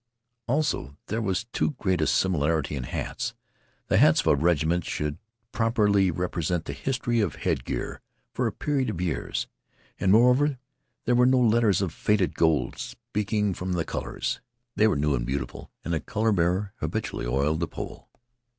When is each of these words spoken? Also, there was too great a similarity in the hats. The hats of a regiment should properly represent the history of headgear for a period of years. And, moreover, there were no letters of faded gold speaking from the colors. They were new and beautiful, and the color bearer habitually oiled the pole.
Also, 0.47 0.97
there 1.09 1.21
was 1.21 1.43
too 1.53 1.75
great 1.77 2.01
a 2.01 2.07
similarity 2.07 2.75
in 2.75 2.81
the 2.81 2.87
hats. 2.89 3.35
The 3.87 3.97
hats 3.99 4.21
of 4.21 4.25
a 4.25 4.35
regiment 4.35 4.83
should 4.83 5.19
properly 5.51 6.09
represent 6.09 6.65
the 6.65 6.73
history 6.73 7.19
of 7.19 7.35
headgear 7.35 8.01
for 8.33 8.47
a 8.47 8.51
period 8.51 8.89
of 8.89 8.99
years. 8.99 9.47
And, 9.99 10.11
moreover, 10.11 10.57
there 11.05 11.13
were 11.13 11.27
no 11.27 11.39
letters 11.39 11.83
of 11.83 11.93
faded 11.93 12.33
gold 12.33 12.79
speaking 12.79 13.53
from 13.53 13.73
the 13.73 13.85
colors. 13.85 14.41
They 14.75 14.87
were 14.87 14.95
new 14.95 15.13
and 15.13 15.23
beautiful, 15.23 15.69
and 15.85 15.93
the 15.93 15.99
color 15.99 16.31
bearer 16.31 16.73
habitually 16.77 17.27
oiled 17.27 17.59
the 17.59 17.67
pole. 17.67 18.09